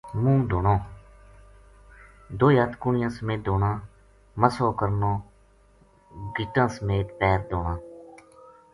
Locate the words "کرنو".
4.79-5.11